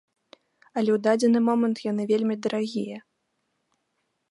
[0.79, 2.97] Але ў дадзены момант яны вельмі дарагія.